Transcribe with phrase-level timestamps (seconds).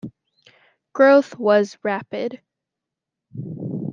[0.93, 2.41] Growth was rapid.